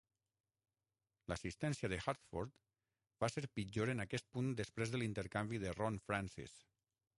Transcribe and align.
L'assistència 1.31 1.89
de 1.93 1.99
Hartford 2.05 2.55
va 3.25 3.31
ser 3.35 3.45
pitjor 3.59 3.93
en 3.95 4.03
aquest 4.07 4.29
punt 4.39 4.51
després 4.65 4.95
de 4.95 5.03
l'intercanvi 5.03 5.63
de 5.67 5.79
Ron 5.79 6.05
Francis. 6.09 6.61